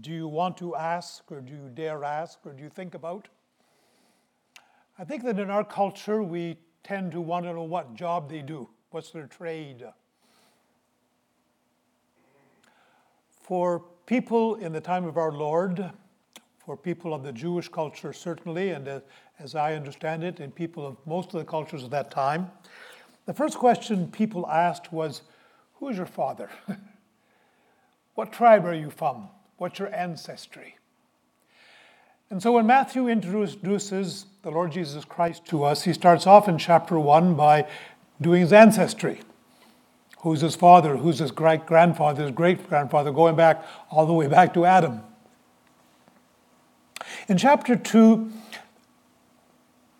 [0.00, 3.28] do you want to ask, or do you dare ask, or do you think about?
[4.98, 8.42] I think that in our culture, we tend to want to know what job they
[8.42, 9.84] do, what's their trade.
[13.42, 15.90] For people in the time of our Lord,
[16.64, 19.02] for people of the Jewish culture, certainly, and
[19.38, 22.50] as, I understand it, and people of most of the cultures of that time,
[23.26, 25.22] the first question people asked was,
[25.74, 26.50] Who is your father?
[28.16, 29.28] what tribe are you from?
[29.58, 30.76] What's your ancestry?
[32.28, 36.58] And so when Matthew introduces the Lord Jesus Christ to us, he starts off in
[36.58, 37.68] chapter 1 by
[38.20, 39.20] doing his ancestry.
[40.20, 40.96] Who's his father?
[40.96, 45.02] Who's his great grandfather, his great grandfather, going back all the way back to Adam.
[47.28, 48.32] In chapter 2,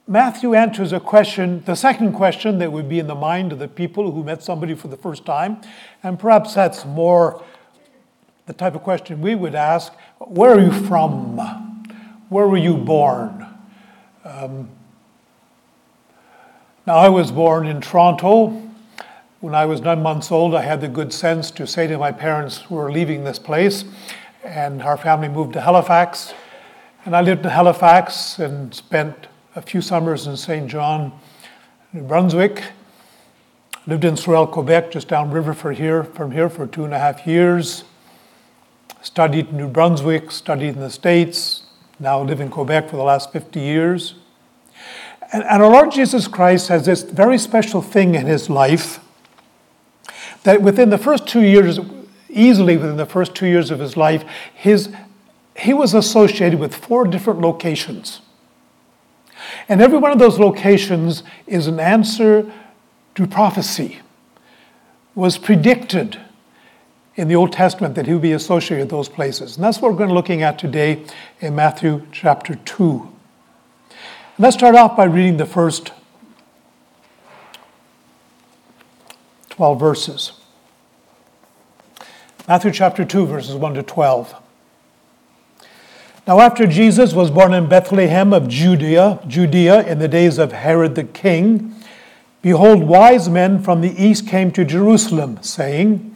[0.09, 3.69] Matthew answers a question, the second question that would be in the mind of the
[3.69, 5.61] people who met somebody for the first time,
[6.03, 7.45] and perhaps that's more
[8.47, 11.37] the type of question we would ask Where are you from?
[12.29, 13.47] Where were you born?
[14.25, 14.69] Um,
[16.87, 18.63] now, I was born in Toronto.
[19.41, 22.13] When I was nine months old, I had the good sense to say to my
[22.13, 23.85] parents, We're leaving this place.
[24.45, 26.33] And our family moved to Halifax.
[27.05, 29.27] And I lived in Halifax and spent
[29.57, 30.69] a few summers in St.
[30.69, 31.13] John,
[31.93, 32.63] New Brunswick.
[33.89, 37.27] Lived in Sorel, Quebec, just downriver for here, from here for two and a half
[37.27, 37.85] years.
[39.07, 41.63] Studied in New Brunswick, studied in the States,
[42.01, 44.17] now live in Quebec for the last 50 years.
[45.33, 48.99] And, and our Lord Jesus Christ has this very special thing in his life
[50.43, 51.79] that within the first two years,
[52.29, 54.93] easily within the first two years of his life, his,
[55.57, 58.23] he was associated with four different locations.
[59.69, 62.53] And every one of those locations is an answer
[63.15, 64.01] to prophecy,
[65.15, 66.19] was predicted
[67.17, 69.57] in the Old Testament that he would be associated with those places.
[69.57, 71.03] And that's what we're going to be looking at today
[71.41, 73.01] in Matthew chapter 2.
[73.91, 73.99] And
[74.39, 75.93] let's start off by reading the first
[79.51, 80.33] 12 verses.
[82.47, 84.35] Matthew chapter 2, verses 1 to 12.
[86.27, 90.97] Now, after Jesus was born in Bethlehem of Judea, Judea in the days of Herod
[90.97, 91.75] the king,
[92.43, 96.16] behold, wise men from the east came to Jerusalem, saying,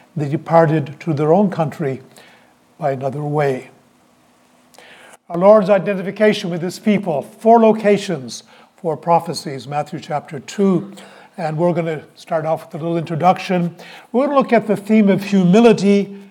[0.15, 2.01] they departed to their own country
[2.77, 3.69] by another way.
[5.29, 8.43] Our Lord's identification with his people, four locations,
[8.75, 10.93] four prophecies, Matthew chapter 2.
[11.37, 13.75] And we're going to start off with a little introduction.
[14.11, 16.21] We're going to look at the theme of humility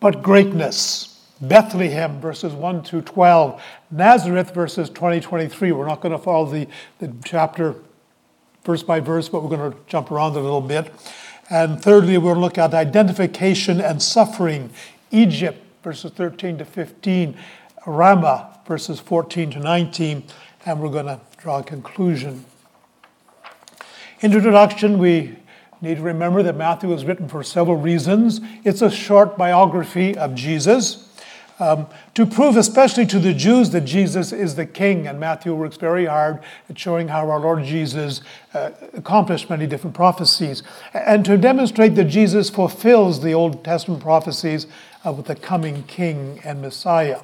[0.00, 1.20] but greatness.
[1.40, 3.62] Bethlehem, verses 1 to 12.
[3.90, 5.72] Nazareth, verses 20 23.
[5.72, 6.66] We're not going to follow the,
[6.98, 7.74] the chapter
[8.64, 10.92] verse by verse, but we're going to jump around a little bit.
[11.50, 14.70] And thirdly, we'll look at identification and suffering.
[15.10, 17.36] Egypt, verses 13 to 15.
[17.86, 20.24] Ramah, verses 14 to 19.
[20.66, 22.44] And we're going to draw a conclusion.
[24.20, 25.36] Introduction, we
[25.80, 28.40] need to remember that Matthew was written for several reasons.
[28.64, 31.07] It's a short biography of Jesus.
[31.58, 35.06] Um, to prove, especially to the Jews, that Jesus is the king.
[35.06, 38.20] And Matthew works very hard at showing how our Lord Jesus
[38.54, 40.62] uh, accomplished many different prophecies,
[40.94, 44.66] and to demonstrate that Jesus fulfills the Old Testament prophecies
[45.04, 47.20] of the coming king and Messiah.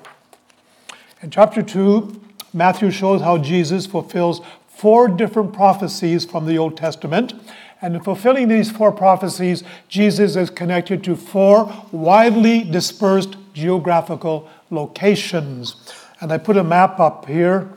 [1.23, 2.21] In chapter 2,
[2.53, 7.33] Matthew shows how Jesus fulfills four different prophecies from the Old Testament.
[7.81, 15.77] And in fulfilling these four prophecies, Jesus is connected to four widely dispersed geographical locations.
[16.21, 17.71] And I put a map up here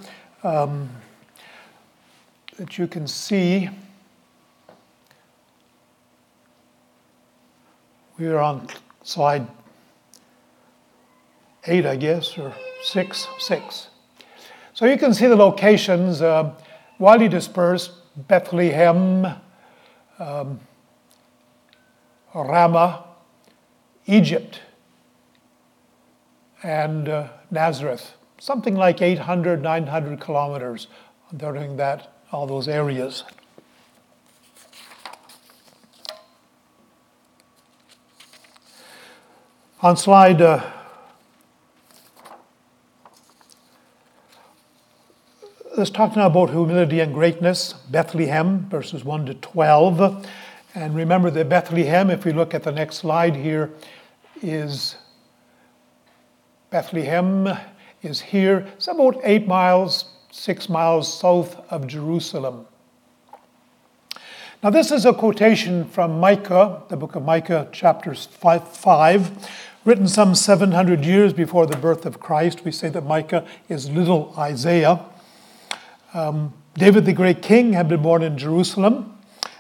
[0.44, 0.90] um,
[2.58, 3.70] that you can see.
[8.18, 8.68] We are on
[9.04, 9.48] slide
[11.68, 12.54] eight, I guess, or
[12.84, 13.88] six, six.
[14.74, 16.54] So you can see the locations uh,
[17.00, 17.92] widely dispersed
[18.28, 19.26] Bethlehem,
[20.20, 20.60] um,
[22.34, 23.04] Ramah,
[24.08, 24.62] Egypt
[26.64, 30.88] and uh, Nazareth, something like 800, 900 kilometers
[31.36, 33.24] during that, all those areas.
[39.82, 40.72] On slide uh,
[45.78, 47.74] let's talk now about humility and greatness.
[47.74, 50.28] Bethlehem, verses 1 to 12.
[50.74, 53.72] And remember that Bethlehem, if we look at the next slide here,
[54.42, 54.96] is
[56.70, 57.48] Bethlehem
[58.02, 58.68] is here.
[58.76, 62.68] It's about eight miles, six miles south of Jerusalem.
[64.62, 69.50] Now, this is a quotation from Micah, the book of Micah, chapters 5, 5,
[69.86, 72.66] written some 700 years before the birth of Christ.
[72.66, 75.06] We say that Micah is little Isaiah.
[76.14, 79.18] Um, David the great king had been born in Jerusalem,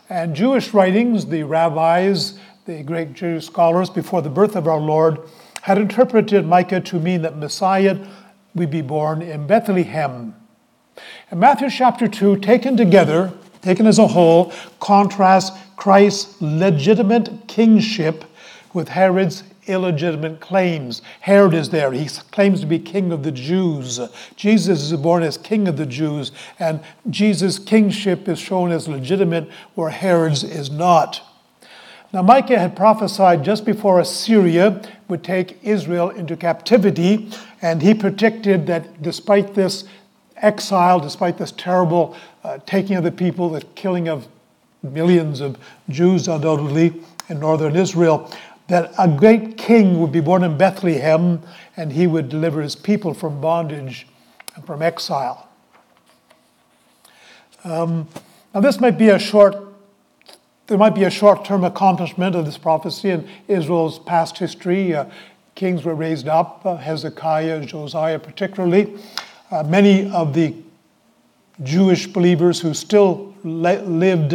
[0.09, 5.19] and Jewish writings, the rabbis, the great Jewish scholars before the birth of our Lord,
[5.67, 7.97] had interpreted Micah to mean that Messiah
[8.55, 10.33] would be born in Bethlehem.
[11.29, 18.23] And Matthew chapter 2, taken together, taken as a whole, contrasts Christ's legitimate kingship
[18.73, 21.01] with Herod's illegitimate claims.
[21.19, 21.91] Herod is there.
[21.91, 23.99] He claims to be king of the Jews.
[24.37, 26.79] Jesus is born as king of the Jews, and
[27.09, 31.21] Jesus' kingship is shown as legitimate where Herod's is not.
[32.13, 37.29] Now, Micah had prophesied just before Assyria would take Israel into captivity,
[37.61, 39.83] and he predicted that despite this
[40.37, 44.27] exile, despite this terrible uh, taking of the people, the killing of
[44.83, 45.57] millions of
[45.89, 46.93] Jews, undoubtedly,
[47.29, 48.31] in northern Israel,
[48.67, 51.41] that a great king would be born in Bethlehem
[51.75, 54.07] and he would deliver his people from bondage
[54.55, 55.47] and from exile.
[57.63, 58.07] Um,
[58.53, 59.66] now, this might be a short
[60.67, 64.93] there might be a short term accomplishment of this prophecy in Israel's past history.
[64.93, 65.05] Uh,
[65.55, 68.93] kings were raised up, uh, Hezekiah, Josiah, particularly.
[69.49, 70.53] Uh, many of the
[71.63, 74.33] Jewish believers who still le- lived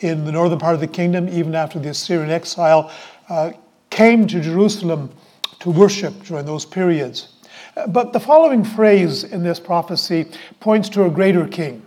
[0.00, 2.90] in the northern part of the kingdom, even after the Assyrian exile,
[3.28, 3.50] uh,
[3.90, 5.10] came to Jerusalem
[5.58, 7.28] to worship during those periods.
[7.76, 10.26] Uh, but the following phrase in this prophecy
[10.60, 11.84] points to a greater king,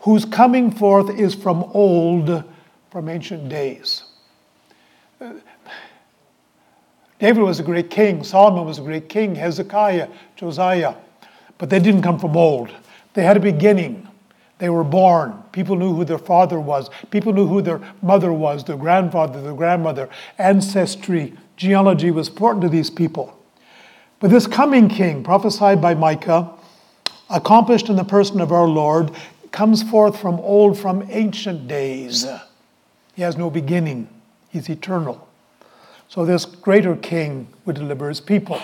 [0.00, 2.42] whose coming forth is from old
[2.90, 4.04] from ancient days.
[5.20, 5.34] Uh,
[7.18, 10.94] David was a great king, Solomon was a great king, Hezekiah, Josiah,
[11.58, 12.70] but they didn't come from old.
[13.14, 14.06] They had a beginning.
[14.58, 15.42] They were born.
[15.52, 16.90] People knew who their father was.
[17.10, 20.08] People knew who their mother was, their grandfather, their grandmother.
[20.38, 23.36] Ancestry, genealogy was important to these people.
[24.20, 26.52] But this coming king, prophesied by Micah,
[27.30, 29.12] accomplished in the person of our Lord,
[29.52, 32.26] comes forth from old, from ancient days.
[33.18, 34.08] He has no beginning,
[34.48, 35.26] he's eternal.
[36.06, 38.62] So, this greater king would deliver his people.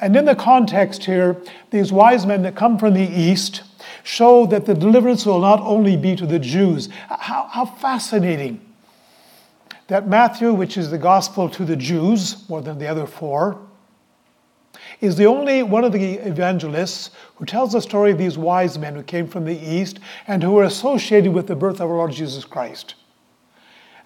[0.00, 1.40] And in the context here,
[1.70, 3.62] these wise men that come from the east
[4.02, 6.88] show that the deliverance will not only be to the Jews.
[7.08, 8.60] How, how fascinating
[9.86, 13.60] that Matthew, which is the gospel to the Jews more than the other four,
[15.00, 18.96] is the only one of the evangelists who tells the story of these wise men
[18.96, 22.10] who came from the east and who were associated with the birth of our Lord
[22.10, 22.96] Jesus Christ.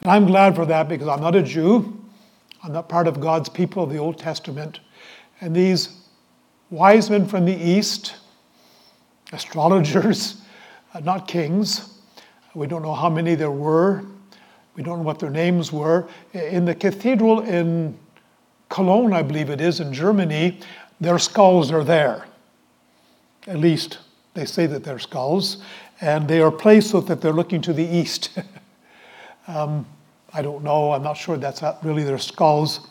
[0.03, 1.97] And I'm glad for that because I'm not a Jew.
[2.65, 4.81] I'm not part of God's people of the Old Testament.
[5.41, 6.01] And these
[6.71, 8.17] wise men from the East,
[9.33, 10.43] astrologers,
[10.95, 11.99] uh, not kings,
[12.55, 14.05] we don't know how many there were,
[14.75, 16.09] we don't know what their names were.
[16.35, 17.97] In the cathedral in
[18.69, 20.61] Cologne, I believe it is, in Germany,
[21.01, 22.27] their skulls are there.
[23.47, 23.99] At least
[24.35, 25.63] they say that they're skulls.
[26.01, 28.31] And they are placed so that they're looking to the east.
[29.49, 29.87] Um,
[30.33, 32.87] I don't know, I'm not sure that's really their skulls.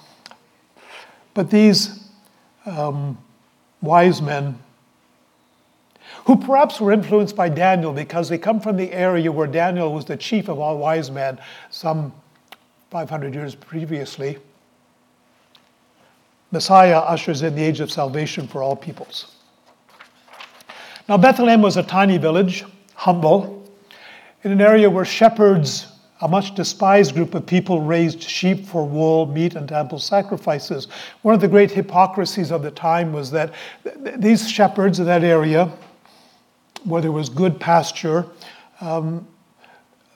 [1.33, 2.09] But these
[2.65, 3.17] um,
[3.81, 4.59] wise men
[6.25, 10.05] who perhaps were influenced by Daniel because they come from the area where Daniel was
[10.05, 11.39] the chief of all wise men
[11.69, 12.13] some
[12.91, 14.37] 500 years previously.
[16.51, 19.35] Messiah ushers in the age of salvation for all peoples.
[21.07, 23.65] Now, Bethlehem was a tiny village, humble,
[24.43, 25.87] in an area where shepherds,
[26.21, 30.87] a much despised group of people, raised sheep for wool, meat, and temple sacrifices.
[31.23, 33.53] One of the great hypocrisies of the time was that
[34.17, 35.71] these shepherds in that area,
[36.83, 38.27] where there was good pasture,
[38.81, 39.27] um,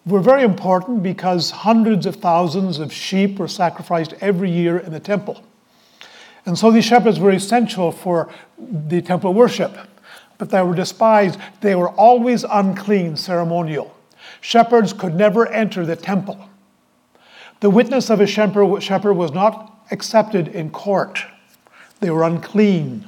[0.05, 4.99] were very important because hundreds of thousands of sheep were sacrificed every year in the
[4.99, 5.43] temple.
[6.45, 9.75] And so these shepherds were essential for the temple worship,
[10.37, 11.39] but they were despised.
[11.61, 13.94] They were always unclean, ceremonial.
[14.45, 16.37] Shepherds could never enter the temple.
[17.61, 21.19] The witness of a shepherd was not accepted in court,
[21.99, 23.07] they were unclean.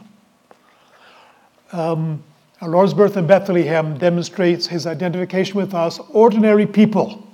[1.71, 2.23] Um,
[2.59, 7.31] our Lord's birth in Bethlehem demonstrates his identification with us, ordinary people,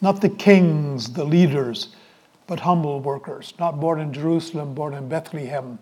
[0.00, 1.88] not the kings, the leaders,
[2.46, 5.80] but humble workers, not born in Jerusalem, born in Bethlehem.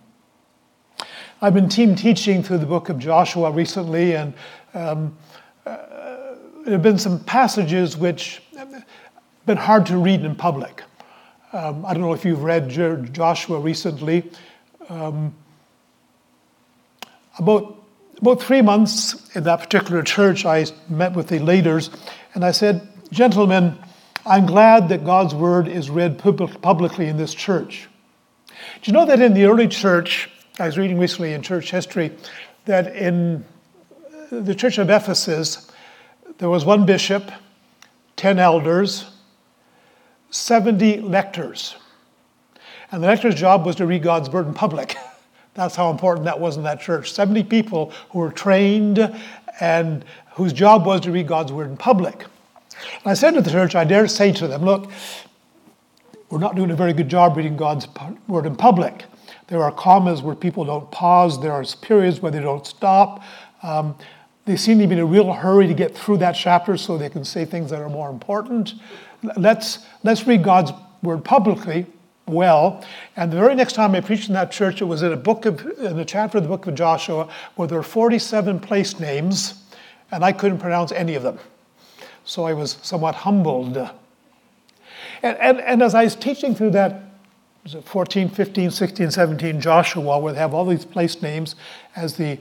[1.43, 4.33] I've been team teaching through the book of Joshua recently, and
[4.73, 5.15] um,
[6.69, 8.85] there have been some passages which have
[9.47, 10.83] been hard to read in public.
[11.55, 12.69] Um, I don't know if you've read
[13.15, 14.31] Joshua recently.
[14.91, 15.35] Um,
[17.39, 17.75] about
[18.19, 21.89] about three months in that particular church, I met with the leaders
[22.35, 23.79] and I said, Gentlemen,
[24.27, 27.89] I'm glad that God's word is read pub- publicly in this church.
[28.83, 32.11] Do you know that in the early church, I was reading recently in church history,
[32.67, 33.47] that in
[34.31, 35.68] the church of Ephesus,
[36.38, 37.30] there was one bishop,
[38.16, 39.11] 10 elders,
[40.30, 41.76] 70 lectors.
[42.90, 44.97] And the lector's job was to read God's word in public.
[45.54, 47.12] That's how important that was in that church.
[47.12, 48.99] 70 people who were trained
[49.61, 52.23] and whose job was to read God's word in public.
[52.23, 54.90] And I said to the church, I dare say to them, look,
[56.30, 57.88] we're not doing a very good job reading God's
[58.28, 59.04] word in public.
[59.49, 63.25] There are commas where people don't pause, there are periods where they don't stop.
[63.62, 63.97] Um,
[64.49, 67.11] they seem to be in a real hurry to get through that chapter so they
[67.11, 68.73] can say things that are more important.
[69.37, 71.85] Let's, let's read God's word publicly
[72.26, 72.83] well.
[73.14, 75.45] And the very next time I preached in that church, it was in a book
[75.45, 79.62] of, in a chapter of the book of Joshua where there were 47 place names,
[80.11, 81.38] and I couldn't pronounce any of them.
[82.25, 83.76] So I was somewhat humbled.
[85.23, 87.02] And, and, and as I was teaching through that,
[87.64, 91.55] was it 14, 15, 16, 17 Joshua, where they have all these place names
[91.95, 92.38] as the,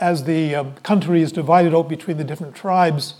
[0.00, 3.14] as the um, country is divided out between the different tribes.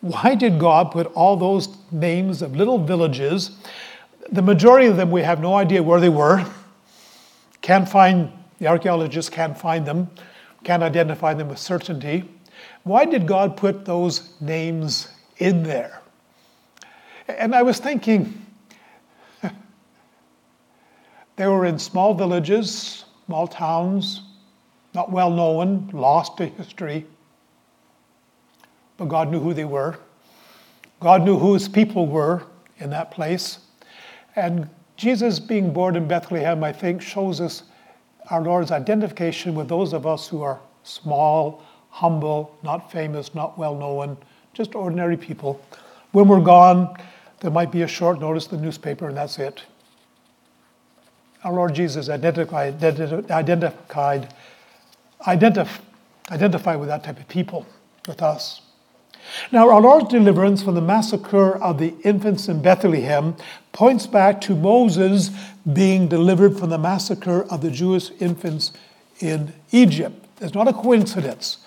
[0.00, 3.50] Why did God put all those names of little villages
[4.30, 6.44] the majority of them, we have no idea where they were.
[7.60, 10.10] Can't find, the archaeologists can't find them,
[10.64, 12.28] can't identify them with certainty.
[12.84, 16.00] Why did God put those names in there?
[17.28, 18.44] And I was thinking,
[21.36, 24.22] they were in small villages, small towns,
[24.94, 27.06] not well known, lost to history.
[28.96, 29.98] But God knew who they were.
[31.00, 32.44] God knew who his people were
[32.78, 33.58] in that place.
[34.36, 37.64] And Jesus being born in Bethlehem, I think, shows us
[38.30, 43.74] our Lord's identification with those of us who are small, humble, not famous, not well
[43.74, 44.16] known,
[44.52, 45.60] just ordinary people.
[46.12, 46.96] When we're gone,
[47.40, 49.62] there might be a short notice in the newspaper, and that's it.
[51.42, 54.32] Our Lord Jesus identified, identified,
[55.26, 55.80] identif,
[56.30, 57.66] identified with that type of people,
[58.06, 58.60] with us.
[59.50, 63.36] Now, our Lord's deliverance from the massacre of the infants in Bethlehem
[63.72, 65.30] points back to Moses
[65.72, 68.72] being delivered from the massacre of the Jewish infants
[69.20, 70.24] in Egypt.
[70.40, 71.58] It's not a coincidence.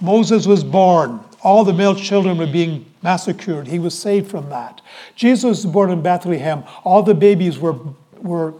[0.00, 1.20] Moses was born.
[1.42, 3.66] All the male children were being massacred.
[3.66, 4.80] He was saved from that.
[5.14, 6.64] Jesus was born in Bethlehem.
[6.84, 7.76] All the babies were,
[8.18, 8.54] were,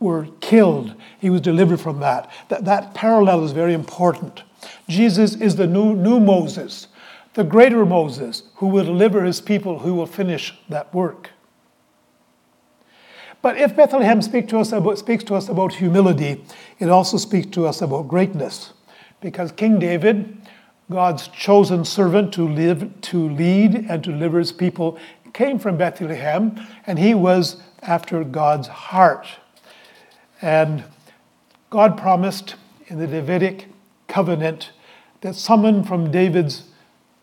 [0.00, 0.94] were killed.
[1.18, 2.30] He was delivered from that.
[2.48, 2.64] that.
[2.64, 4.42] That parallel is very important.
[4.88, 6.88] Jesus is the new, new Moses
[7.38, 11.30] the greater Moses who will deliver his people, who will finish that work.
[13.42, 16.44] But if Bethlehem speak to us about, speaks to us about humility,
[16.80, 18.72] it also speaks to us about greatness.
[19.20, 20.36] Because King David,
[20.90, 24.98] God's chosen servant to, live, to lead and to deliver his people,
[25.32, 29.28] came from Bethlehem, and he was after God's heart.
[30.40, 30.84] And
[31.70, 32.54] God promised
[32.86, 33.66] in the Davidic
[34.06, 34.70] covenant
[35.20, 36.64] that someone from David's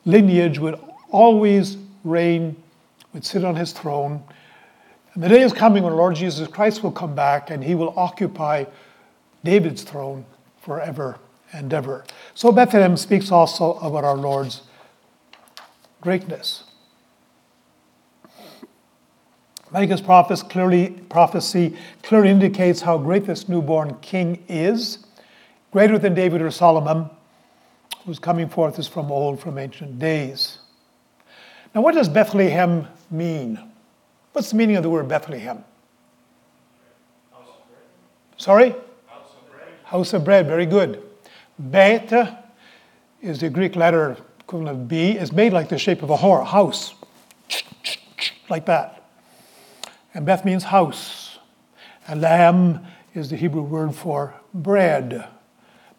[0.06, 0.80] lineage would
[1.10, 2.56] always reign,
[3.14, 4.24] would sit on his throne.
[5.14, 7.94] And the day is coming when Lord Jesus Christ will come back and he will
[7.98, 8.66] occupy
[9.44, 10.26] David's throne
[10.62, 11.18] forever
[11.54, 12.04] and ever.
[12.34, 14.64] So Bethlehem speaks also about our Lord's
[16.02, 16.65] greatness.
[19.76, 25.00] Micah's prophecy clearly, prophecy clearly indicates how great this newborn king is,
[25.72, 27.10] greater than David or Solomon,
[28.06, 30.60] whose coming forth is from old, from ancient days.
[31.74, 33.60] Now, what does Bethlehem mean?
[34.32, 35.66] What's the meaning of the word Bethlehem?
[37.34, 37.50] House
[38.38, 38.70] Sorry?
[38.70, 38.80] House
[39.36, 39.68] of bread.
[39.84, 41.04] House of bread, very good.
[41.60, 42.48] Bet
[43.22, 46.94] is the Greek letter equivalent of B, is made like the shape of a house,
[48.50, 49.05] like that.
[50.16, 51.38] And Beth means house.
[52.08, 55.28] And Lamb is the Hebrew word for bread.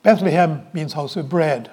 [0.02, 1.70] Bethlehem means house of bread.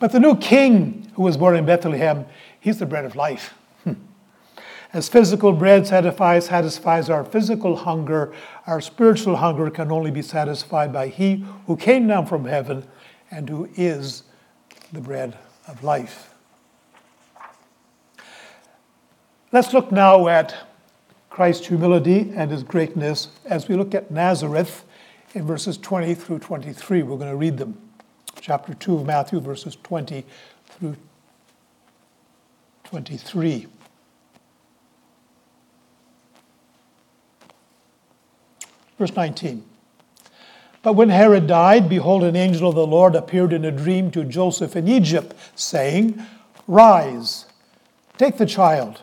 [0.00, 2.24] But the new king who was born in Bethlehem,
[2.58, 3.54] he's the bread of life.
[3.84, 3.94] Hmm.
[4.94, 8.32] As physical bread satisfies, satisfies our physical hunger,
[8.66, 12.86] our spiritual hunger can only be satisfied by He who came down from heaven
[13.30, 14.22] and who is
[14.92, 15.36] the bread
[15.68, 16.32] of life.
[19.52, 20.54] Let's look now at
[21.36, 24.86] Christ's humility and his greatness as we look at Nazareth
[25.34, 27.02] in verses 20 through 23.
[27.02, 27.78] We're going to read them.
[28.40, 30.24] Chapter 2 of Matthew, verses 20
[30.64, 30.96] through
[32.84, 33.66] 23.
[38.98, 39.62] Verse 19.
[40.82, 44.24] But when Herod died, behold, an angel of the Lord appeared in a dream to
[44.24, 46.18] Joseph in Egypt, saying,
[46.66, 47.44] Rise,
[48.16, 49.02] take the child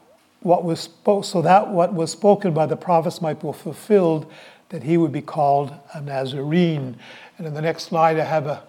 [0.41, 4.31] what was spo- so that what was spoken by the prophets might be fulfilled,
[4.69, 6.97] that he would be called a Nazarene.
[7.37, 8.63] And in the next slide, I have a,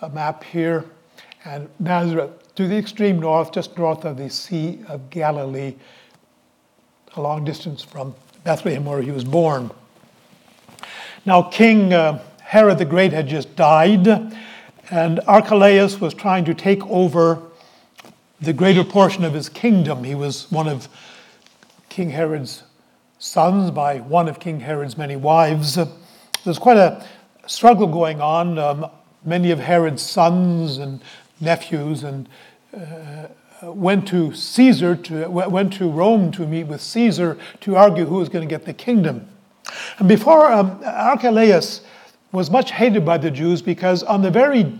[0.00, 0.84] a map here,
[1.44, 5.74] and Nazareth to the extreme north, just north of the Sea of Galilee,
[7.14, 9.70] a long distance from Bethlehem, where he was born.
[11.24, 14.08] Now, King uh, Herod the Great had just died,
[14.90, 17.42] and Archelaus was trying to take over
[18.40, 20.04] the greater portion of his kingdom.
[20.04, 20.88] He was one of
[21.98, 22.62] King Herod's
[23.18, 25.76] sons by one of King Herod's many wives.
[26.44, 27.04] There's quite a
[27.48, 28.56] struggle going on.
[28.56, 28.88] Um,
[29.24, 31.02] many of Herod's sons and
[31.40, 32.28] nephews and
[32.72, 33.26] uh,
[33.64, 38.28] went to Caesar to went to Rome to meet with Caesar to argue who was
[38.28, 39.26] going to get the kingdom.
[39.98, 41.80] And before um, Archelaus
[42.30, 44.78] was much hated by the Jews because on the very,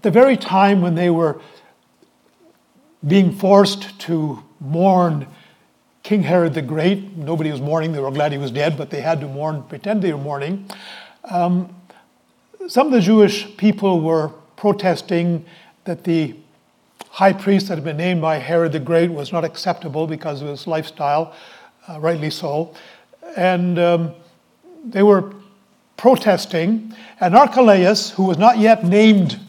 [0.00, 1.38] the very time when they were
[3.06, 5.26] being forced to mourn
[6.06, 9.00] King Herod the Great, nobody was mourning, they were glad he was dead, but they
[9.00, 10.70] had to mourn, pretend they were mourning.
[11.24, 11.74] Um,
[12.68, 15.44] some of the Jewish people were protesting
[15.82, 16.36] that the
[17.08, 20.46] high priest that had been named by Herod the Great was not acceptable because of
[20.46, 21.34] his lifestyle,
[21.88, 22.72] uh, rightly so.
[23.36, 24.14] And um,
[24.84, 25.34] they were
[25.96, 29.40] protesting, and Archelaus, who was not yet named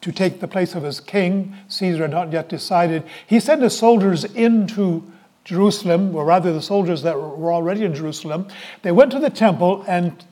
[0.00, 3.78] to take the place of his king, Caesar had not yet decided, he sent his
[3.78, 5.04] soldiers into
[5.50, 8.46] Jerusalem, or rather the soldiers that were already in Jerusalem.
[8.82, 10.24] They went to the temple and,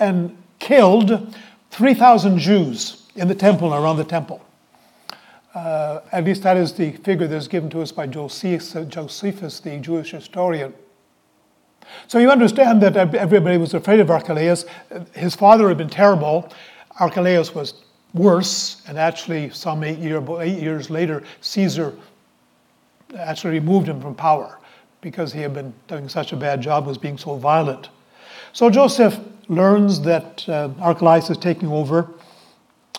[0.00, 1.36] and killed
[1.70, 4.44] 3,000 Jews in the temple and around the temple.
[5.54, 8.72] Uh, at least that is the figure that's given to us by Josephus,
[9.60, 10.74] the Jewish historian.
[12.08, 14.64] So you understand that everybody was afraid of Archelaus.
[15.14, 16.52] His father had been terrible.
[16.98, 21.96] Archelaus was worse, and actually, some eight, year, eight years later, Caesar
[23.16, 24.58] actually removed him from power
[25.00, 27.90] because he had been doing such a bad job, was being so violent.
[28.52, 32.10] So Joseph learns that uh, Archelaus is taking over.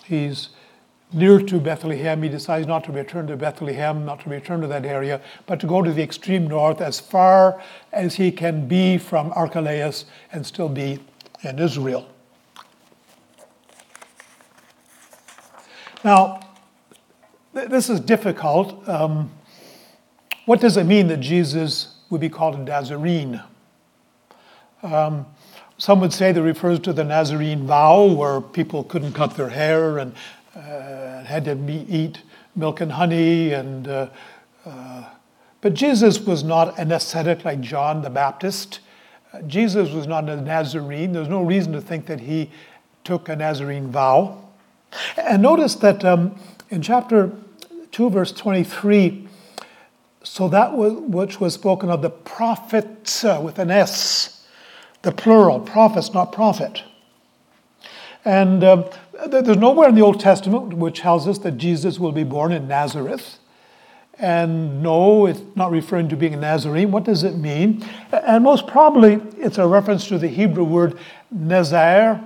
[0.05, 0.49] He's
[1.13, 2.21] near to Bethlehem.
[2.21, 5.67] He decides not to return to Bethlehem, not to return to that area, but to
[5.67, 10.69] go to the extreme north as far as he can be from Archelaus and still
[10.69, 10.99] be
[11.43, 12.07] in Israel.
[16.03, 16.39] Now,
[17.53, 18.87] th- this is difficult.
[18.87, 19.31] Um,
[20.47, 23.43] what does it mean that Jesus would be called a Nazarene?
[24.81, 25.25] Um,
[25.77, 29.97] some would say that refers to the Nazarene vow, where people couldn't cut their hair
[29.97, 30.15] and
[30.55, 32.21] uh, had to eat
[32.55, 33.51] milk and honey.
[33.51, 34.07] And, uh,
[34.65, 35.03] uh,
[35.59, 38.79] but Jesus was not an ascetic like John the Baptist.
[39.47, 41.11] Jesus was not a Nazarene.
[41.11, 42.51] There's no reason to think that he
[43.03, 44.45] took a Nazarene vow.
[45.17, 47.33] And notice that um, In chapter
[47.91, 49.26] 2, verse 23,
[50.27, 54.45] so that which was spoken of the prophet with an S,
[55.01, 56.83] the plural, prophets, not prophet.
[58.25, 58.85] And um,
[59.27, 62.67] there's nowhere in the Old Testament which tells us that Jesus will be born in
[62.67, 63.39] Nazareth.
[64.19, 66.91] And no, it's not referring to being a Nazarene.
[66.91, 67.85] What does it mean?
[68.11, 70.97] And most probably, it's a reference to the Hebrew word
[71.33, 72.23] nezer,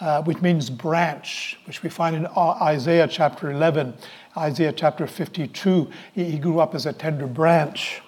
[0.00, 3.94] uh, which means branch, which we find in Isaiah chapter 11,
[4.36, 5.90] Isaiah chapter 52.
[6.14, 8.00] He, grew up as a tender branch.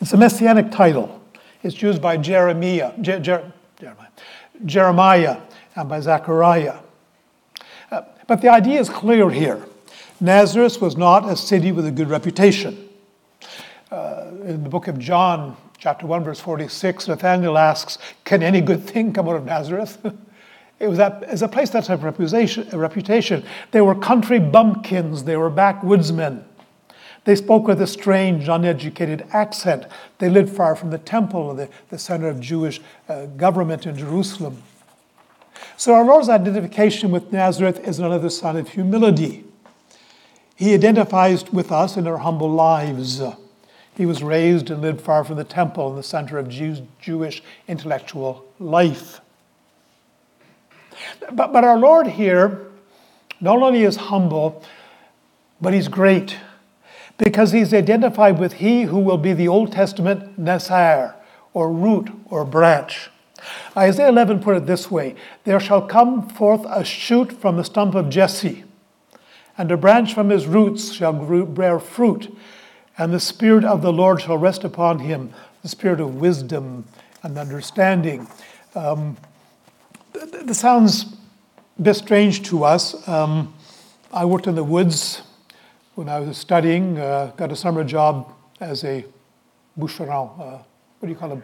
[0.00, 1.20] It's a messianic title.
[1.62, 4.08] It's used by Jeremiah, Je- Jer- Jeremiah,
[4.64, 5.40] Jeremiah
[5.76, 6.76] and by Zechariah.
[7.90, 9.62] Uh, but the idea is clear here.
[10.20, 12.88] Nazareth was not a city with a good reputation.
[13.90, 18.82] Uh, in the book of John, chapter 1, verse 46, Nathanael asks, Can any good
[18.82, 19.98] thing come out of Nazareth?
[20.80, 23.44] it was, that, a place that had a reputation.
[23.70, 26.44] They were country bumpkins, they were backwoodsmen.
[27.24, 29.86] They spoke with a strange, uneducated accent.
[30.18, 34.62] They lived far from the temple, the, the center of Jewish uh, government in Jerusalem.
[35.76, 39.44] So our Lord's identification with Nazareth is another sign of humility.
[40.54, 43.22] He identifies with us in our humble lives.
[43.96, 48.44] He was raised and lived far from the temple in the center of Jewish intellectual
[48.58, 49.20] life.
[51.32, 52.66] But, but our Lord here
[53.40, 54.62] not only is humble,
[55.60, 56.36] but he's great
[57.18, 61.14] because he's identified with he who will be the Old Testament Nezer,
[61.52, 63.10] or root or branch.
[63.76, 67.94] Isaiah 11 put it this way There shall come forth a shoot from the stump
[67.94, 68.64] of Jesse,
[69.56, 72.36] and a branch from his roots shall bear fruit,
[72.98, 76.84] and the Spirit of the Lord shall rest upon him the Spirit of wisdom
[77.22, 78.26] and understanding.
[78.74, 79.16] Um,
[80.14, 81.16] this sounds
[81.78, 83.06] a bit strange to us.
[83.08, 83.54] Um,
[84.12, 85.22] I worked in the woods
[85.96, 89.04] when I was studying, uh, got a summer job as a
[89.78, 90.38] bûcheron.
[90.38, 90.58] Uh,
[90.98, 91.42] what do you call them?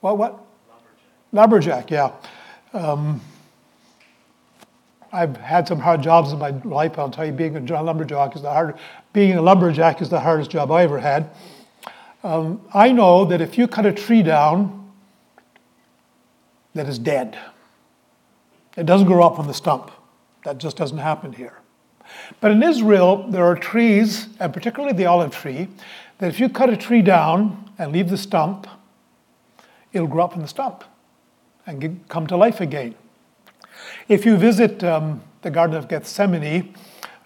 [0.00, 0.18] What?
[0.18, 0.40] What?
[1.32, 2.12] Lumberjack, yeah.
[2.72, 3.20] Um,
[5.12, 6.98] I've had some hard jobs in my life.
[6.98, 8.76] I'll tell you, being a lumberjack is the hard.
[9.12, 11.30] Being a lumberjack is the hardest job I ever had.
[12.22, 14.92] Um, I know that if you cut a tree down,
[16.74, 17.38] that is dead.
[18.76, 19.90] It doesn't grow up from the stump.
[20.44, 21.58] That just doesn't happen here.
[22.40, 25.68] But in Israel, there are trees, and particularly the olive tree,
[26.18, 28.66] that if you cut a tree down and leave the stump,
[29.92, 30.84] it'll grow up from the stump
[31.66, 32.94] and come to life again.
[34.08, 36.74] If you visit um, the Garden of Gethsemane,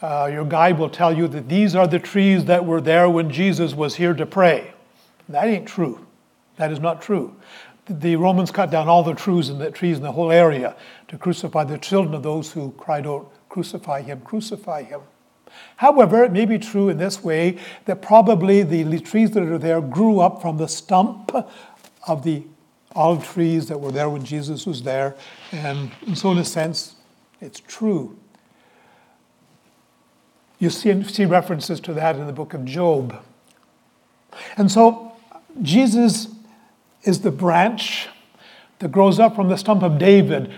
[0.00, 3.30] uh, your guide will tell you that these are the trees that were there when
[3.30, 4.72] Jesus was here to pray.
[5.28, 6.06] That ain't true.
[6.56, 7.34] That is not true.
[7.88, 10.76] The Romans cut down all the trees in the trees in the whole area
[11.08, 15.00] to crucify the children of those who cried out, Crucify him, crucify him.
[15.76, 19.80] However, it may be true in this way that probably the trees that are there
[19.80, 21.34] grew up from the stump
[22.06, 22.42] of the
[22.94, 25.16] olive trees that were there when Jesus was there.
[25.52, 26.96] And, so, in a sense,
[27.40, 28.18] it's true.
[30.58, 33.22] You see, see references to that in the book of Job.
[34.56, 35.12] And so,
[35.62, 36.28] Jesus
[37.02, 38.08] is the branch
[38.78, 40.52] that grows up from the stump of David.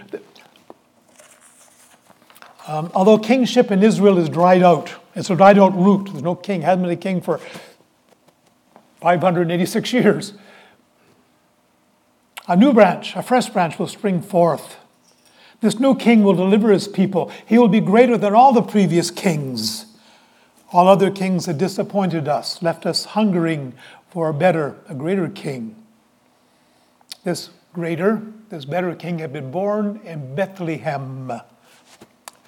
[2.66, 6.10] Um, although kingship in Israel is dried out, it's a dried out root.
[6.10, 7.40] There's no king, hasn't been a king for
[9.00, 10.34] 586 years.
[12.46, 14.76] A new branch, a fresh branch will spring forth.
[15.60, 17.30] This new king will deliver his people.
[17.46, 19.86] He will be greater than all the previous kings.
[20.72, 23.74] All other kings had disappointed us, left us hungering
[24.10, 25.79] for a better, a greater king.
[27.22, 31.30] This greater, this better king had been born in Bethlehem,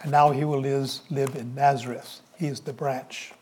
[0.02, 2.20] and now he will live in Nazareth.
[2.38, 3.32] He is the branch.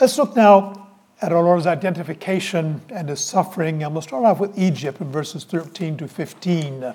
[0.00, 0.88] Let's look now
[1.20, 3.82] at our Lord's identification and his suffering.
[3.82, 6.94] And we'll start off with Egypt in verses 13 to 15.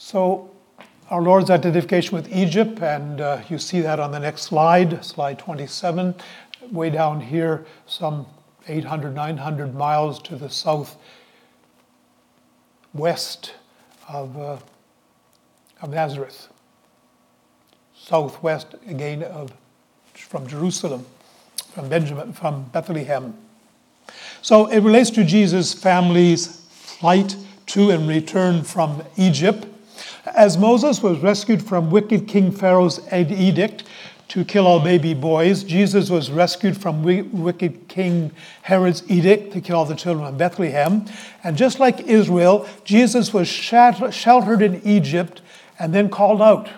[0.00, 0.48] So,
[1.10, 5.40] our Lord's identification with Egypt, and uh, you see that on the next slide, slide
[5.40, 6.14] 27,
[6.70, 8.24] way down here, some
[8.68, 10.96] 800, 900 miles to the south
[12.94, 13.54] west
[14.08, 14.58] of, uh,
[15.82, 16.48] of Nazareth,
[17.96, 19.52] southwest again of
[20.14, 21.04] from Jerusalem,
[21.72, 23.36] from Benjamin, from Bethlehem.
[24.42, 27.34] So it relates to Jesus' family's flight
[27.66, 29.67] to and return from Egypt.
[30.34, 33.84] As Moses was rescued from wicked King Pharaoh's edict
[34.28, 39.76] to kill all baby boys, Jesus was rescued from wicked King Herod's edict to kill
[39.76, 41.06] all the children in Bethlehem.
[41.44, 45.40] And just like Israel, Jesus was sheltered in Egypt
[45.78, 46.68] and then called out.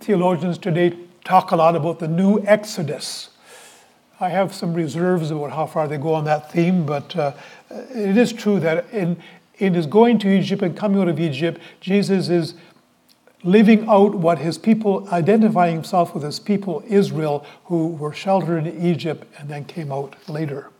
[0.00, 3.30] Theologians today talk a lot about the new Exodus.
[4.18, 7.32] I have some reserves about how far they go on that theme, but uh,
[7.70, 9.22] it is true that in,
[9.58, 12.54] in his going to Egypt and coming out of Egypt, Jesus is
[13.42, 18.84] living out what his people, identifying himself with his people, Israel, who were sheltered in
[18.84, 20.70] Egypt and then came out later.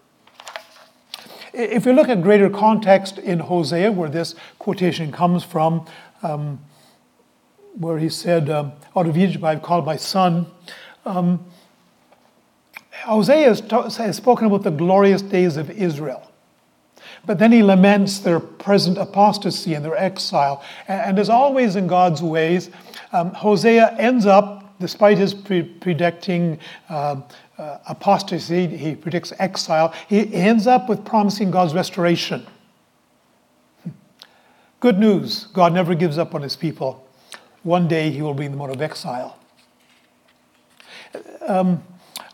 [1.52, 5.86] If you look at greater context in Hosea, where this quotation comes from,
[6.22, 6.60] um,
[7.78, 10.46] where he said, um, Out of Egypt I've called my son.
[11.06, 11.44] Um,
[13.04, 16.30] Hosea has, has spoken about the glorious days of Israel.
[17.28, 20.64] But then he laments their present apostasy and their exile.
[20.88, 22.70] And, as always in God's ways,
[23.12, 27.20] um, Hosea ends up, despite his pre- predicting uh,
[27.58, 32.46] uh, apostasy, he predicts exile, he ends up with promising God's restoration.
[34.80, 37.06] Good news God never gives up on his people.
[37.62, 39.38] One day he will bring them out of exile.
[41.46, 41.84] Um,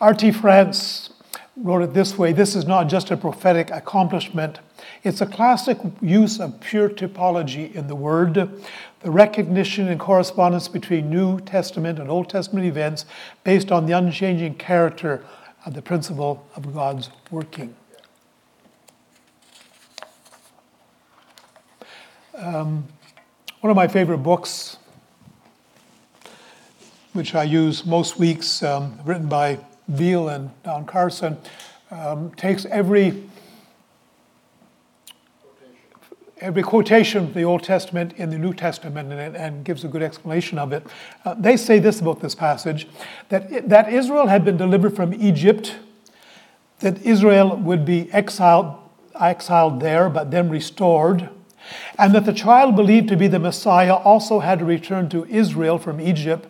[0.01, 0.31] R.T.
[0.31, 1.11] France
[1.57, 4.61] wrote it this way this is not just a prophetic accomplishment,
[5.05, 11.11] it's a classic use of pure typology in the Word, the recognition and correspondence between
[11.11, 13.05] New Testament and Old Testament events
[13.45, 15.23] based on the unchanging character
[15.67, 17.77] of the principle of God's working.
[22.35, 22.89] Um,
[23.61, 24.79] one of my favorite books,
[27.13, 29.59] which I use most weeks, um, written by
[29.95, 31.37] Beale and Don Carson,
[31.91, 33.23] um, takes every
[36.45, 40.03] every quotation from the Old Testament in the New Testament and, and gives a good
[40.03, 40.87] explanation of it.
[41.25, 42.87] Uh, they say this about this passage
[43.31, 45.77] that, that Israel had been delivered from Egypt,
[46.81, 48.77] that Israel would be exiled,
[49.19, 51.31] exiled there, but then restored,
[51.99, 55.79] and that the child believed to be the Messiah also had to return to Israel
[55.79, 56.47] from Egypt.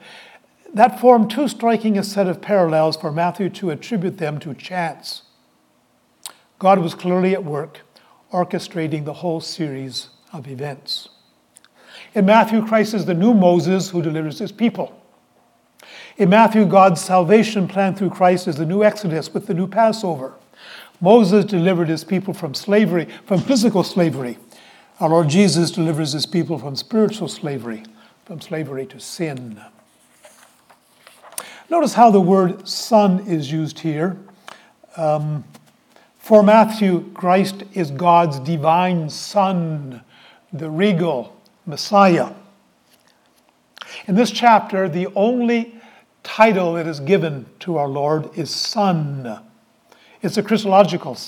[0.72, 5.22] That formed too striking a set of parallels for Matthew to attribute them to chance.
[6.58, 7.82] God was clearly at work
[8.34, 11.08] orchestrating the whole series of events.
[12.14, 15.00] In Matthew, Christ is the new Moses who delivers his people.
[16.16, 20.34] In Matthew, God's salvation plan through Christ is the new Exodus with the new Passover.
[21.00, 24.38] Moses delivered his people from slavery, from physical slavery.
[24.98, 27.84] Our Lord Jesus delivers his people from spiritual slavery,
[28.24, 29.60] from slavery to sin.
[31.70, 34.16] Notice how the word son is used here.
[34.96, 35.44] Um,
[36.24, 40.00] for Matthew, Christ is God's divine Son,
[40.54, 42.32] the regal Messiah.
[44.06, 45.78] In this chapter, the only
[46.22, 49.38] title that is given to our Lord is Son.
[50.22, 51.18] It's a Christological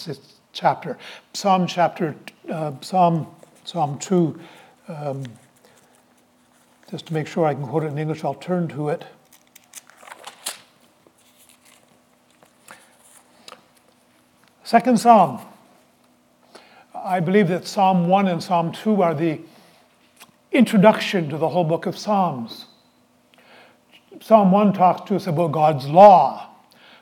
[0.54, 0.96] chapter.
[1.34, 2.16] Psalm chapter,
[2.50, 3.26] uh, Psalm,
[3.64, 4.40] Psalm 2,
[4.88, 5.24] um,
[6.90, 9.04] just to make sure I can quote it in English, I'll turn to it.
[14.66, 15.40] Second Psalm.
[16.92, 19.38] I believe that Psalm 1 and Psalm 2 are the
[20.50, 22.66] introduction to the whole book of Psalms.
[24.20, 26.48] Psalm 1 talks to us about God's law.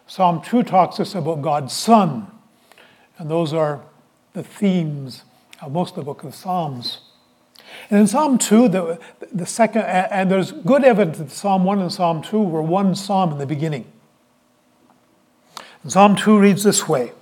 [0.07, 2.27] Psalm 2 talks to us about God's Son.
[3.17, 3.81] And those are
[4.35, 5.23] the themes
[5.63, 6.99] of most of the book of Psalms.
[7.89, 9.01] And in Psalm 2, the,
[9.33, 13.33] the second, and there's good evidence that Psalm 1 and Psalm 2 were one psalm
[13.33, 13.91] in the beginning.
[15.89, 17.13] Psalm 2 reads this way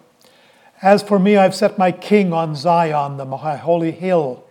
[0.83, 4.45] as for me, I've set my king on Zion, the holy hill.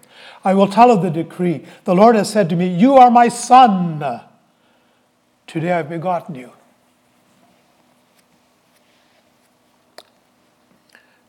[0.44, 1.65] I will tell of the decree.
[1.84, 4.22] The Lord has said to me, You are my son.
[5.46, 6.54] Today I've begotten you.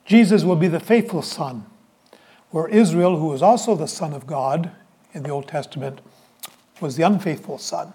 [0.04, 1.66] Jesus will be the faithful son,
[2.50, 4.70] where Israel, who was also the son of God
[5.14, 6.00] in the Old Testament,
[6.80, 7.92] was the unfaithful son.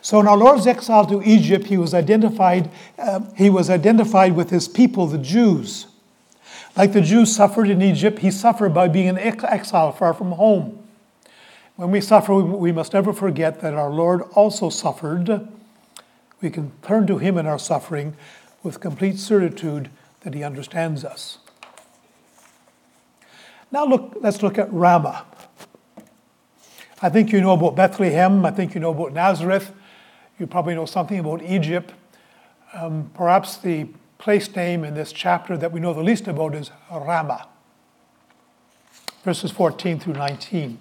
[0.00, 4.50] So in our Lord's exile to Egypt, he was identified, uh, he was identified with
[4.50, 5.86] his people, the Jews.
[6.78, 10.78] Like the Jews suffered in Egypt, he suffered by being in exile far from home.
[11.74, 15.48] When we suffer, we must never forget that our Lord also suffered.
[16.40, 18.16] We can turn to him in our suffering
[18.62, 21.38] with complete certitude that he understands us.
[23.72, 25.26] Now look, let's look at Ramah.
[27.02, 28.46] I think you know about Bethlehem.
[28.46, 29.72] I think you know about Nazareth.
[30.38, 31.92] You probably know something about Egypt.
[32.72, 36.72] Um, perhaps the place name in this chapter that we know the least about is
[36.90, 37.48] Ramah,
[39.22, 40.78] verses 14 through 19.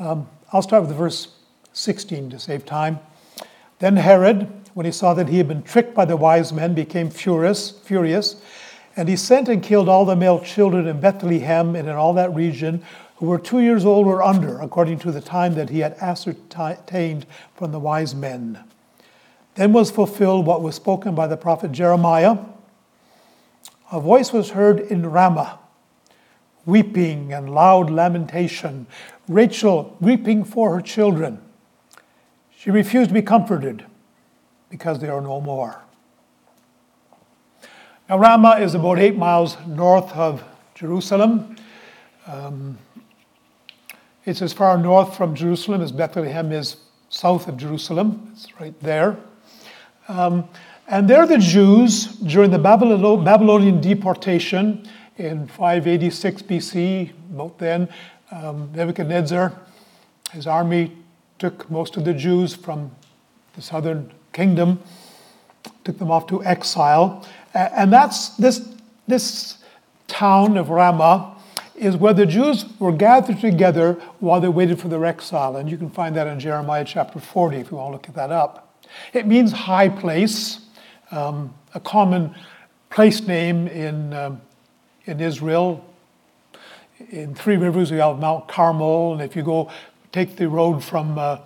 [0.00, 1.28] Um, I'll start with verse
[1.72, 2.98] 16 to save time.
[3.78, 7.10] Then Herod, when he saw that he had been tricked by the wise men, became
[7.10, 8.42] furious, furious,
[8.96, 12.34] and he sent and killed all the male children in Bethlehem and in all that
[12.34, 12.82] region
[13.20, 17.26] who were two years old or under, according to the time that he had ascertained
[17.54, 18.58] from the wise men.
[19.56, 22.38] Then was fulfilled what was spoken by the prophet Jeremiah.
[23.92, 25.58] A voice was heard in Ramah,
[26.64, 28.86] weeping and loud lamentation,
[29.28, 31.42] Rachel weeping for her children.
[32.56, 33.84] She refused to be comforted
[34.70, 35.82] because they are no more.
[38.08, 40.42] Now, Ramah is about eight miles north of
[40.74, 41.56] Jerusalem.
[42.26, 42.78] Um,
[44.30, 46.76] it's as far north from Jerusalem as Bethlehem is
[47.08, 48.30] south of Jerusalem.
[48.32, 49.18] It's right there.
[50.06, 50.48] Um,
[50.86, 57.88] and there, the Jews, during the Babylonian deportation in 586 BC, about then,
[58.30, 59.52] um, Nebuchadnezzar,
[60.30, 60.96] his army
[61.40, 62.92] took most of the Jews from
[63.56, 64.80] the southern kingdom,
[65.82, 67.26] took them off to exile.
[67.52, 68.76] And that's this,
[69.08, 69.58] this
[70.06, 71.36] town of Ramah
[71.80, 75.56] is where the Jews were gathered together while they waited for their exile.
[75.56, 78.14] And you can find that in Jeremiah chapter 40 if you want to look at
[78.14, 78.82] that up.
[79.12, 80.60] It means high place,
[81.10, 82.34] um, a common
[82.90, 84.40] place name in, um,
[85.06, 85.84] in Israel
[87.08, 89.70] in Three Rivers, we have Mount Carmel, and if you go
[90.12, 91.38] take the road from uh,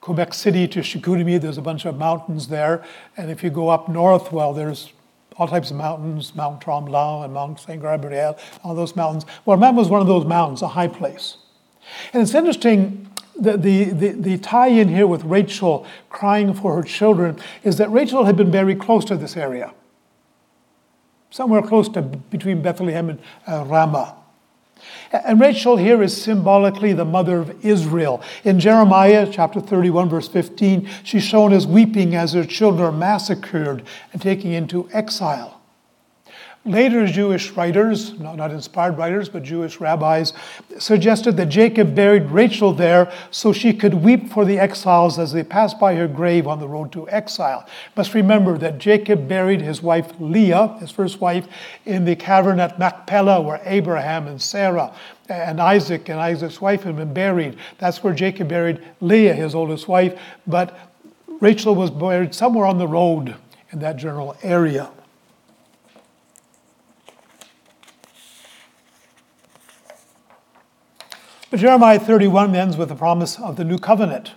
[0.00, 2.84] Quebec City to Chicoutimi, there's a bunch of mountains there.
[3.16, 4.92] And if you go up north, well, there's
[5.38, 9.24] all types of mountains, Mount Tremblant and Mount Saint Gabriel, all those mountains.
[9.44, 11.36] Well, Mem was one of those mountains, a high place.
[12.12, 16.82] And it's interesting that the, the, the tie in here with Rachel crying for her
[16.82, 19.72] children is that Rachel had been very close to this area,
[21.30, 24.16] somewhere close to between Bethlehem and uh, Ramah.
[25.12, 28.22] And Rachel here is symbolically the mother of Israel.
[28.44, 33.84] In Jeremiah chapter 31, verse 15, she's shown as weeping as her children are massacred
[34.12, 35.57] and taken into exile.
[36.68, 40.34] Later Jewish writers, not inspired writers, but Jewish rabbis,
[40.78, 45.42] suggested that Jacob buried Rachel there so she could weep for the exiles as they
[45.42, 47.66] passed by her grave on the road to exile.
[47.96, 51.46] Must remember that Jacob buried his wife Leah, his first wife,
[51.86, 54.92] in the cavern at Machpelah where Abraham and Sarah
[55.30, 57.56] and Isaac and Isaac's wife had been buried.
[57.78, 60.78] That's where Jacob buried Leah, his oldest wife, but
[61.40, 63.36] Rachel was buried somewhere on the road
[63.72, 64.90] in that general area.
[71.50, 74.32] But Jeremiah 31 ends with the promise of the new covenant.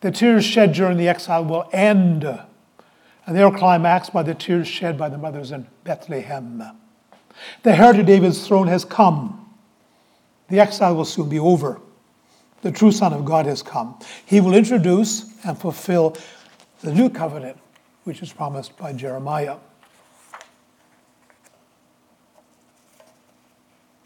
[0.00, 4.68] The tears shed during the exile will end, and they are climaxed by the tears
[4.68, 6.62] shed by the mothers in Bethlehem.
[7.62, 9.50] The heir to David's throne has come.
[10.48, 11.80] The exile will soon be over.
[12.62, 13.98] The true Son of God has come.
[14.26, 16.16] He will introduce and fulfill
[16.82, 17.58] the new covenant,
[18.04, 19.56] which is promised by Jeremiah.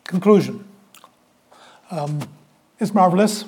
[0.05, 0.72] Conclusion
[1.93, 2.21] um,
[2.81, 3.45] is marvelous.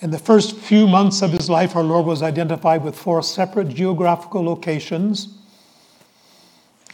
[0.00, 3.68] In the first few months of his life, our Lord was identified with four separate
[3.68, 5.38] geographical locations.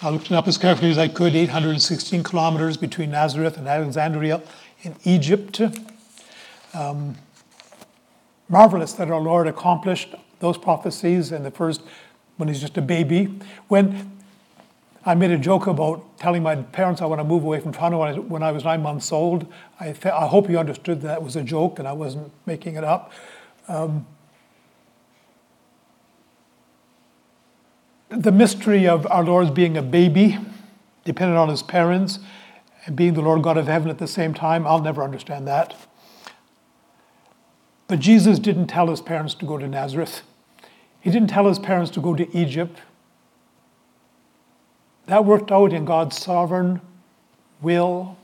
[0.03, 4.43] I looked it up as carefully as I could 816 kilometers between Nazareth and Alexandria
[4.83, 5.61] in Egypt.
[6.75, 7.17] Um,
[8.49, 11.83] marvelous that our Lord accomplished those prophecies in the first,
[12.39, 13.39] when he's just a baby.
[13.69, 14.20] When
[15.05, 18.21] I made a joke about telling my parents I want to move away from Toronto
[18.21, 19.51] when I was nine months old.
[19.79, 22.85] I, th- I hope you understood that was a joke and I wasn't making it
[22.85, 23.11] up.
[23.67, 24.07] Um,
[28.11, 30.37] the mystery of our Lord's being a baby,
[31.05, 32.19] dependent on his parents,
[32.85, 35.75] and being the Lord God of heaven at the same time, I'll never understand that.
[37.89, 40.23] But Jesus didn't tell his parents to go to Nazareth.
[41.01, 42.81] He didn't tell his parents to go to Egypt.
[45.11, 46.81] That worked out in God's sovereign
[47.61, 48.17] will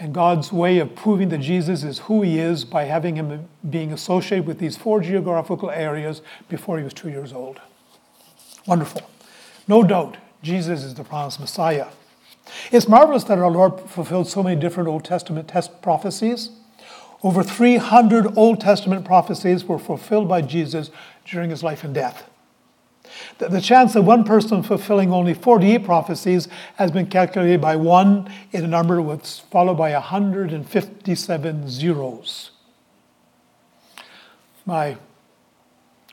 [0.00, 3.92] and God's way of proving that Jesus is who he is by having him being
[3.92, 7.60] associated with these four geographical areas before he was two years old.
[8.66, 9.02] Wonderful.
[9.68, 11.86] No doubt, Jesus is the promised Messiah.
[12.72, 16.50] It's marvelous that our Lord fulfilled so many different Old Testament test prophecies.
[17.22, 20.90] Over 300 Old Testament prophecies were fulfilled by Jesus
[21.24, 22.28] during his life and death.
[23.38, 28.32] The, the chance of one person fulfilling only 48 prophecies has been calculated by one
[28.52, 32.50] in a number was followed by 157 zeros.
[34.64, 34.96] My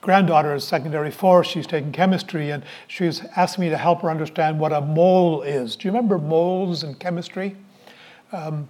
[0.01, 1.43] granddaughter is secondary four.
[1.43, 5.75] She's taking chemistry, and she's asked me to help her understand what a mole is.
[5.75, 7.55] Do you remember moles in chemistry?
[8.31, 8.67] Um,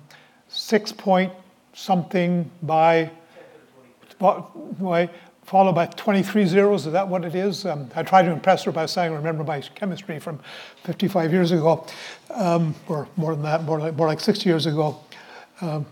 [0.48, 1.32] six point
[1.74, 3.12] something by,
[4.20, 5.10] by
[5.50, 6.86] followed by 23 zeros.
[6.86, 7.66] Is that what it is?
[7.66, 10.40] Um, I tried to impress her by saying, remember my chemistry from
[10.84, 11.88] 55 years ago,
[12.30, 15.00] um, or more than that, more like, more like 60 years ago.
[15.62, 15.88] Um,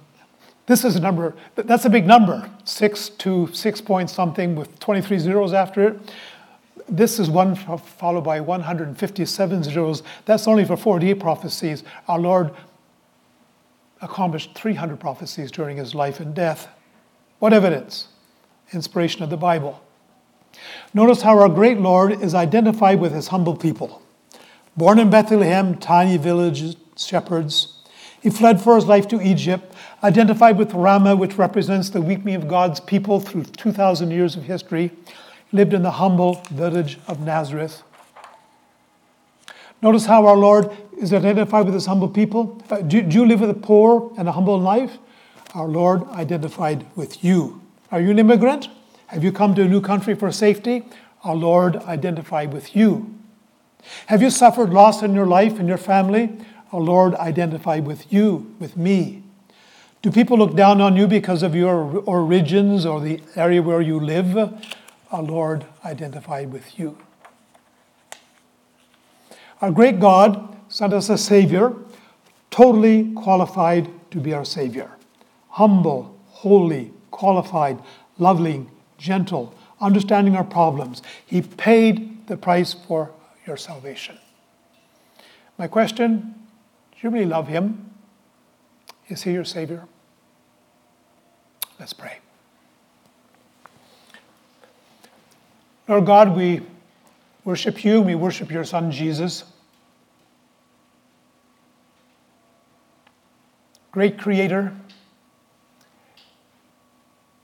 [0.67, 5.17] this is a number, that's a big number, six to six point something with 23
[5.17, 6.13] zeros after it.
[6.87, 10.03] This is one followed by 157 zeros.
[10.25, 11.83] That's only for 4D prophecies.
[12.07, 12.51] Our Lord
[14.01, 16.67] accomplished 300 prophecies during his life and death.
[17.39, 18.09] What evidence?
[18.73, 19.81] Inspiration of the Bible.
[20.93, 24.01] Notice how our great Lord is identified with his humble people.
[24.75, 27.73] Born in Bethlehem, tiny village shepherds,
[28.21, 32.47] he fled for his life to Egypt, identified with Ramah, which represents the weakening of
[32.47, 34.91] God's people through 2,000 years of history,
[35.51, 37.83] lived in the humble village of Nazareth.
[39.81, 42.55] Notice how our Lord is identified with his humble people.
[42.87, 44.97] Do you live with the poor and a humble life?
[45.53, 47.61] Our Lord identified with you
[47.91, 48.69] are you an immigrant?
[49.07, 50.83] Have you come to a new country for safety?
[51.23, 53.13] Our Lord identified with you.
[54.07, 56.37] Have you suffered loss in your life and your family?
[56.71, 59.23] Our Lord identified with you, with me.
[60.01, 63.99] Do people look down on you because of your origins or the area where you
[63.99, 64.37] live?
[65.11, 66.97] Our Lord identified with you.
[69.61, 71.73] Our great God sent us a Savior,
[72.51, 74.91] totally qualified to be our Savior.
[75.49, 77.81] Humble, holy, qualified,
[78.19, 79.51] loving, gentle,
[79.81, 81.01] understanding our problems.
[81.25, 83.11] He paid the price for
[83.47, 84.19] your salvation.
[85.57, 86.35] My question
[86.91, 87.89] do you really love Him?
[89.07, 89.87] Is He your Savior?
[91.79, 92.19] Let's pray.
[95.87, 96.61] Lord God, we
[97.43, 99.43] worship you, we worship your Son Jesus.
[103.91, 104.75] Great Creator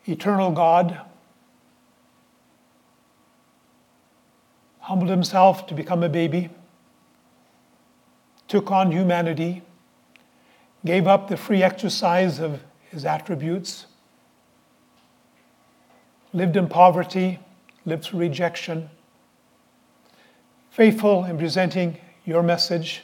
[0.06, 1.00] eternal God,
[4.80, 6.50] humbled himself to become a baby,
[8.48, 9.62] took on humanity,
[10.86, 13.86] gave up the free exercise of his attributes,
[16.34, 17.40] lived in poverty,
[17.86, 18.90] lived through rejection,
[20.70, 23.04] faithful in presenting your message,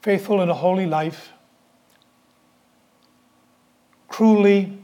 [0.00, 1.30] faithful in a holy life,
[4.08, 4.81] cruelly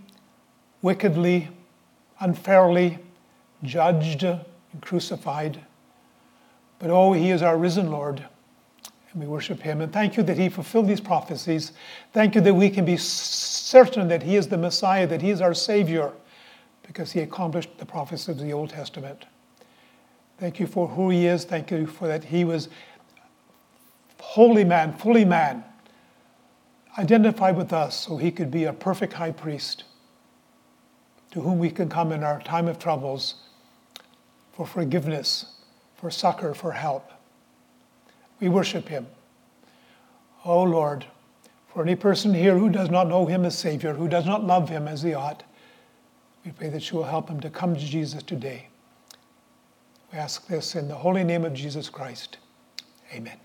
[0.83, 1.49] wickedly,
[2.21, 2.99] unfairly
[3.63, 4.45] judged and
[4.81, 5.61] crucified.
[6.79, 8.25] But oh, he is our risen Lord,
[9.13, 9.81] and we worship him.
[9.81, 11.73] And thank you that he fulfilled these prophecies.
[12.13, 15.41] Thank you that we can be certain that he is the Messiah, that he is
[15.41, 16.13] our Savior,
[16.87, 19.27] because he accomplished the prophecies of the Old Testament.
[20.39, 21.45] Thank you for who he is.
[21.45, 22.69] Thank you for that he was
[24.21, 25.65] holy man, fully man,
[26.97, 29.85] identified with us so he could be a perfect high priest
[31.31, 33.35] to whom we can come in our time of troubles
[34.53, 35.57] for forgiveness,
[35.97, 37.11] for succor, for help.
[38.41, 39.07] We worship him.
[40.45, 41.05] Oh Lord,
[41.73, 44.69] for any person here who does not know him as Savior, who does not love
[44.69, 45.43] him as he ought,
[46.45, 48.69] we pray that you will help him to come to Jesus today.
[50.13, 52.39] We ask this in the holy name of Jesus Christ.
[53.13, 53.39] Amen.